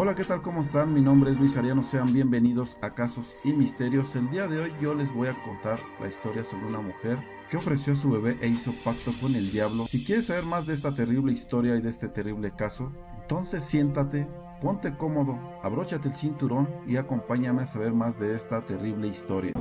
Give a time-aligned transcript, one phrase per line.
[0.00, 0.42] Hola, ¿qué tal?
[0.42, 0.94] ¿Cómo están?
[0.94, 4.14] Mi nombre es Luis Ariano, sean bienvenidos a Casos y Misterios.
[4.14, 7.18] El día de hoy yo les voy a contar la historia sobre una mujer
[7.50, 9.88] que ofreció a su bebé e hizo pacto con el diablo.
[9.88, 12.92] Si quieres saber más de esta terrible historia y de este terrible caso,
[13.22, 14.28] entonces siéntate,
[14.60, 19.52] ponte cómodo, abróchate el cinturón y acompáñame a saber más de esta terrible historia.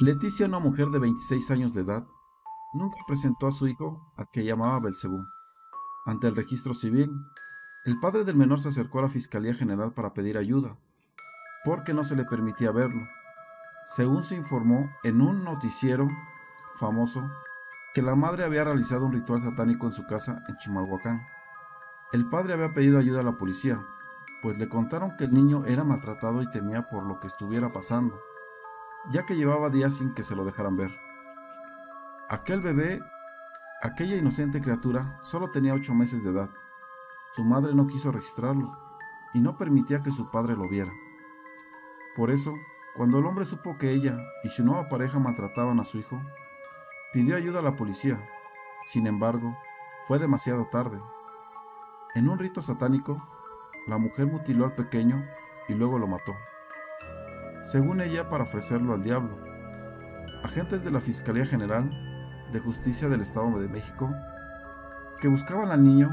[0.00, 2.06] Leticia, una mujer de 26 años de edad,
[2.72, 5.26] nunca presentó a su hijo, a que llamaba Belcebú.
[6.06, 7.12] Ante el registro civil,
[7.84, 10.78] el padre del menor se acercó a la Fiscalía General para pedir ayuda,
[11.64, 13.06] porque no se le permitía verlo.
[13.84, 16.08] Según se informó en un noticiero
[16.76, 17.30] famoso,
[17.94, 21.22] que la madre había realizado un ritual satánico en su casa en Chimalhuacán.
[22.12, 23.84] El padre había pedido ayuda a la policía,
[24.40, 28.18] pues le contaron que el niño era maltratado y temía por lo que estuviera pasando
[29.10, 30.92] ya que llevaba días sin que se lo dejaran ver.
[32.28, 33.00] Aquel bebé,
[33.82, 36.50] aquella inocente criatura, solo tenía ocho meses de edad.
[37.34, 38.76] Su madre no quiso registrarlo
[39.34, 40.92] y no permitía que su padre lo viera.
[42.14, 42.54] Por eso,
[42.94, 46.20] cuando el hombre supo que ella y su nueva pareja maltrataban a su hijo,
[47.12, 48.22] pidió ayuda a la policía.
[48.84, 49.56] Sin embargo,
[50.06, 51.00] fue demasiado tarde.
[52.14, 53.16] En un rito satánico,
[53.86, 55.24] la mujer mutiló al pequeño
[55.68, 56.34] y luego lo mató
[57.62, 59.38] según ella para ofrecerlo al diablo.
[60.42, 61.88] Agentes de la Fiscalía General
[62.52, 64.10] de Justicia del Estado de México,
[65.20, 66.10] que buscaban al niño,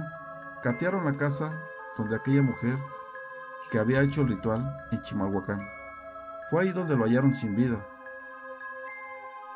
[0.61, 1.51] catearon la casa
[1.97, 2.77] donde aquella mujer
[3.71, 5.59] que había hecho el ritual en Chimalhuacán.
[6.49, 7.85] Fue ahí donde lo hallaron sin vida.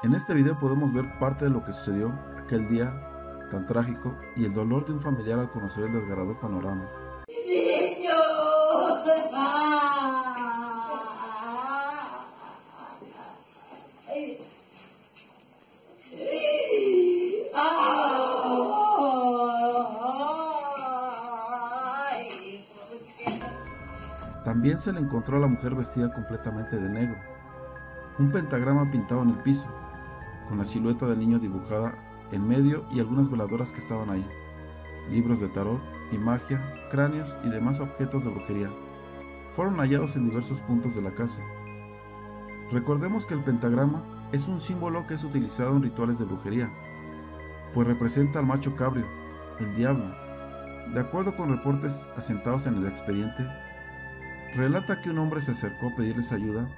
[0.03, 2.91] En este video podemos ver parte de lo que sucedió aquel día
[3.49, 6.89] tan trágico y el dolor de un familiar al conocer el desgarrador panorama.
[24.43, 27.15] También se le encontró a la mujer vestida completamente de negro,
[28.19, 29.67] un pentagrama pintado en el piso,
[30.49, 31.95] con la silueta del niño dibujada
[32.31, 34.27] en medio y algunas veladoras que estaban ahí,
[35.09, 35.81] libros de tarot
[36.11, 36.61] y magia,
[36.91, 38.69] cráneos y demás objetos de brujería.
[39.55, 41.41] Fueron hallados en diversos puntos de la casa.
[42.71, 46.69] Recordemos que el pentagrama es un símbolo que es utilizado en rituales de brujería,
[47.73, 49.05] pues representa al macho cabrio,
[49.59, 50.05] el diablo.
[50.93, 53.47] De acuerdo con reportes asentados en el expediente,
[54.55, 56.69] relata que un hombre se acercó a pedirles ayuda,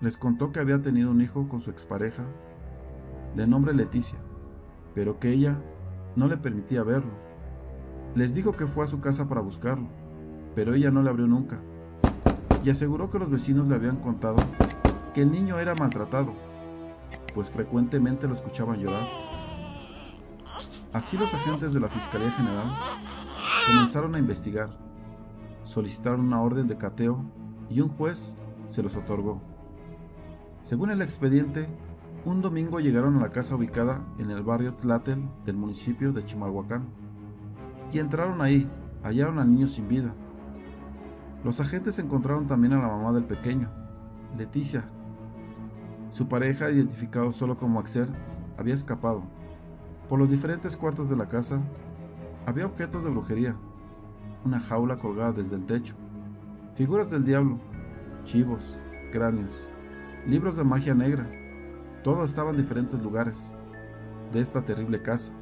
[0.00, 2.24] les contó que había tenido un hijo con su expareja,
[3.34, 4.18] de nombre Leticia,
[4.94, 5.58] pero que ella
[6.16, 7.12] no le permitía verlo.
[8.14, 9.88] Les dijo que fue a su casa para buscarlo,
[10.54, 11.60] pero ella no le abrió nunca,
[12.64, 14.38] y aseguró que los vecinos le habían contado
[15.14, 16.34] que el niño era maltratado,
[17.34, 19.06] pues frecuentemente lo escuchaban llorar.
[20.92, 22.68] Así los agentes de la Fiscalía General
[23.68, 24.85] comenzaron a investigar
[25.66, 27.22] solicitaron una orden de cateo
[27.68, 29.42] y un juez se los otorgó.
[30.62, 31.68] Según el expediente,
[32.24, 36.88] un domingo llegaron a la casa ubicada en el barrio Tlatel del municipio de Chimalhuacán
[37.92, 38.68] y entraron ahí,
[39.02, 40.14] hallaron al niño sin vida.
[41.44, 43.70] Los agentes encontraron también a la mamá del pequeño,
[44.36, 44.88] Leticia.
[46.10, 48.08] Su pareja, identificado solo como Axel,
[48.58, 49.22] había escapado.
[50.08, 51.60] Por los diferentes cuartos de la casa
[52.46, 53.56] había objetos de brujería,
[54.46, 55.96] una jaula colgada desde el techo,
[56.76, 57.58] figuras del diablo,
[58.24, 58.78] chivos,
[59.10, 59.54] cráneos,
[60.24, 61.28] libros de magia negra.
[62.04, 63.54] Todo estaba en diferentes lugares
[64.32, 65.32] de esta terrible casa.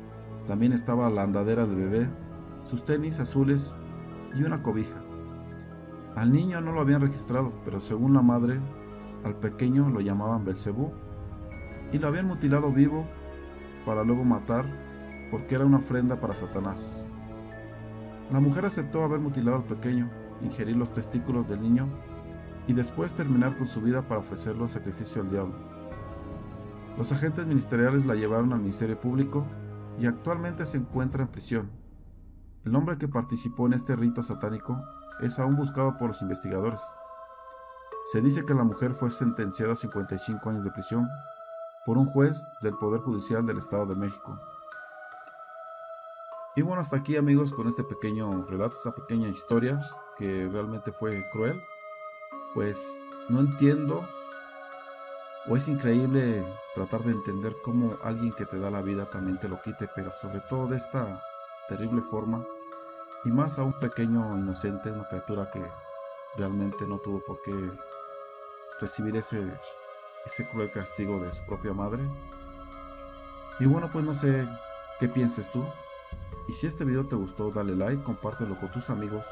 [0.47, 2.09] También estaba la andadera del bebé,
[2.63, 3.77] sus tenis azules
[4.35, 5.03] y una cobija.
[6.17, 8.59] Al niño no lo habían registrado, pero según la madre,
[9.23, 10.93] al pequeño lo llamaban Belcebú
[11.93, 13.07] y lo habían mutilado vivo
[13.85, 14.65] para luego matar
[15.31, 17.07] porque era una ofrenda para Satanás.
[18.31, 21.89] La mujer aceptó haber mutilado al pequeño, ingerir los testículos del niño
[22.67, 25.55] y después terminar con su vida para ofrecerlo en sacrificio al diablo.
[26.97, 29.45] Los agentes ministeriales la llevaron al Ministerio Público
[29.99, 31.71] y actualmente se encuentra en prisión.
[32.65, 34.81] El hombre que participó en este rito satánico
[35.21, 36.81] es aún buscado por los investigadores.
[38.13, 41.09] Se dice que la mujer fue sentenciada a 55 años de prisión
[41.85, 44.39] por un juez del Poder Judicial del Estado de México.
[46.57, 49.79] Y bueno, hasta aquí amigos con este pequeño relato, esta pequeña historia
[50.17, 51.61] que realmente fue cruel.
[52.55, 54.07] Pues no entiendo
[55.47, 59.49] o es increíble tratar de entender cómo alguien que te da la vida también te
[59.49, 61.23] lo quite, pero sobre todo de esta
[61.69, 62.47] terrible forma
[63.25, 65.63] y más a un pequeño inocente, una criatura que
[66.37, 67.53] realmente no tuvo por qué
[68.81, 69.59] recibir ese,
[70.25, 72.03] ese cruel castigo de su propia madre.
[73.61, 74.47] Y bueno, pues no sé
[74.99, 75.65] qué pienses tú.
[76.47, 79.27] Y si este video te gustó, dale like, compártelo con tus amigos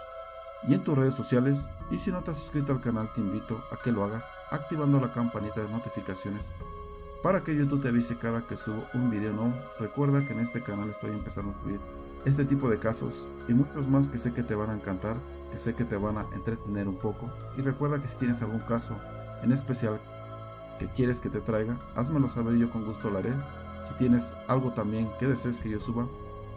[0.67, 1.69] y en tus redes sociales.
[1.91, 5.01] Y si no te has suscrito al canal, te invito a que lo hagas activando
[5.01, 6.53] la campanita de notificaciones
[7.23, 9.55] para que YouTube te avise cada que subo un video nuevo.
[9.79, 11.81] Recuerda que en este canal estoy empezando a subir
[12.25, 15.17] este tipo de casos y muchos más que sé que te van a encantar,
[15.51, 17.31] que sé que te van a entretener un poco.
[17.57, 18.97] Y recuerda que si tienes algún caso
[19.43, 20.01] en especial
[20.79, 23.33] que quieres que te traiga, házmelo saber yo con gusto lo haré.
[23.89, 26.09] Si tienes algo también que desees que yo suba,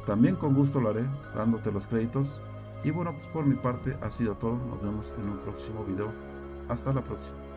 [0.05, 1.05] también con gusto lo haré,
[1.35, 2.41] dándote los créditos.
[2.83, 4.57] Y bueno, pues por mi parte ha sido todo.
[4.57, 6.11] Nos vemos en un próximo video.
[6.69, 7.44] Hasta la próxima.